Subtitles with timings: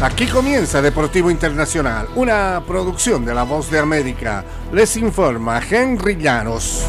[0.00, 4.44] Aquí comienza Deportivo Internacional, una producción de La Voz de América.
[4.72, 6.84] Les informa Henry Llanos.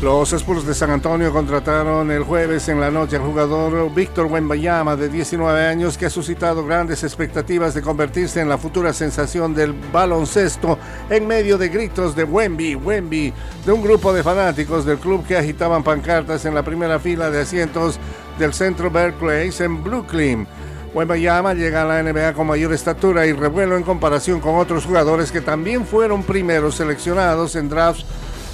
[0.00, 4.94] Los Spurs de San Antonio contrataron el jueves en la noche al jugador Víctor Wembayama
[4.94, 9.72] de 19 años que ha suscitado grandes expectativas de convertirse en la futura sensación del
[9.72, 10.78] baloncesto
[11.10, 13.32] en medio de gritos de Wemby, Wemby,
[13.66, 17.40] de un grupo de fanáticos del club que agitaban pancartas en la primera fila de
[17.40, 17.98] asientos
[18.38, 20.46] del centro Berkeley en Brooklyn.
[20.94, 25.30] Wembayama llega a la NBA con mayor estatura y revuelo en comparación con otros jugadores
[25.30, 28.04] que también fueron primeros seleccionados en drafts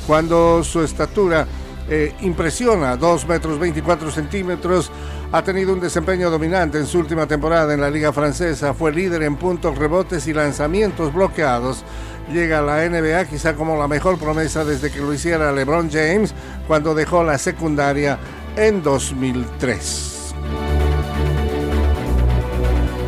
[0.06, 1.46] cuando su estatura
[1.88, 4.90] eh, impresiona, 2 metros 24 centímetros,
[5.32, 9.22] ha tenido un desempeño dominante en su última temporada en la Liga Francesa, fue líder
[9.22, 11.84] en puntos, rebotes y lanzamientos bloqueados.
[12.32, 16.34] Llega a la NBA quizá como la mejor promesa desde que lo hiciera LeBron James
[16.66, 18.18] cuando dejó la secundaria
[18.56, 20.13] en 2003.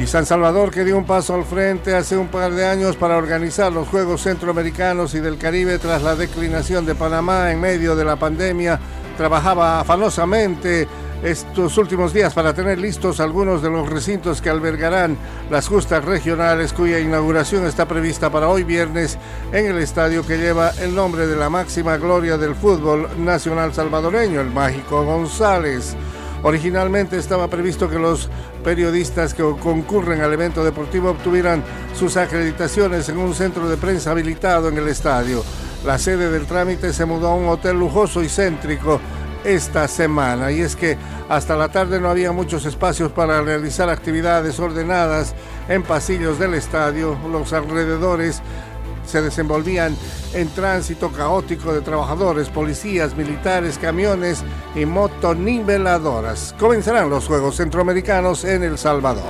[0.06, 3.72] San Salvador que dio un paso al frente hace un par de años para organizar
[3.72, 8.16] los Juegos Centroamericanos y del Caribe tras la declinación de Panamá en medio de la
[8.16, 8.78] pandemia,
[9.16, 10.86] trabajaba afanosamente
[11.22, 15.16] estos últimos días para tener listos algunos de los recintos que albergarán
[15.50, 19.18] las justas regionales cuya inauguración está prevista para hoy viernes
[19.52, 24.40] en el estadio que lleva el nombre de la máxima gloria del fútbol nacional salvadoreño,
[24.40, 25.96] el Mágico González.
[26.42, 28.28] Originalmente estaba previsto que los
[28.62, 31.62] periodistas que concurren al evento deportivo obtuvieran
[31.94, 35.42] sus acreditaciones en un centro de prensa habilitado en el estadio.
[35.84, 39.00] La sede del trámite se mudó a un hotel lujoso y céntrico
[39.44, 40.98] esta semana y es que
[41.28, 45.34] hasta la tarde no había muchos espacios para realizar actividades ordenadas
[45.68, 48.42] en pasillos del estadio, los alrededores
[49.06, 49.96] se desenvolvían
[50.34, 54.42] en tránsito caótico de trabajadores, policías, militares, camiones
[54.74, 56.54] y motoniveladoras.
[56.58, 59.24] Comenzarán los Juegos Centroamericanos en El Salvador.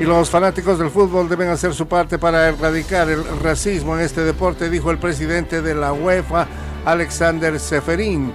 [0.00, 4.22] Y los fanáticos del fútbol deben hacer su parte para erradicar el racismo en este
[4.22, 6.46] deporte, dijo el presidente de la UEFA,
[6.84, 8.32] Alexander Seferín.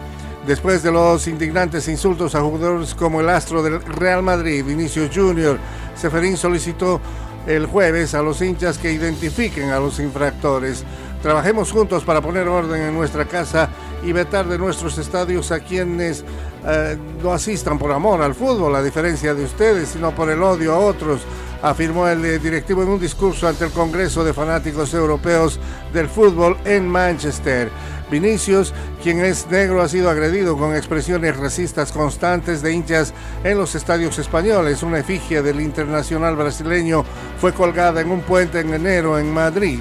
[0.47, 5.59] Después de los indignantes insultos a jugadores como el astro del Real Madrid, Vinicius Jr.,
[5.95, 7.01] Seferín solicitó
[7.49, 10.83] el jueves a los hinchas que identifiquen a los infractores.
[11.23, 13.69] Trabajemos juntos para poner orden en nuestra casa
[14.03, 16.23] y vetar de nuestros estadios a quienes
[16.65, 20.73] eh, no asistan por amor al fútbol, a diferencia de ustedes, sino por el odio
[20.73, 21.21] a otros,
[21.61, 25.59] afirmó el eh, directivo en un discurso ante el Congreso de Fanáticos Europeos
[25.93, 27.69] del Fútbol en Manchester.
[28.09, 33.75] Vinicius, quien es negro, ha sido agredido con expresiones racistas constantes de hinchas en los
[33.75, 34.81] estadios españoles.
[34.81, 37.05] Una efigie del internacional brasileño
[37.39, 39.79] fue colgada en un puente en enero en Madrid.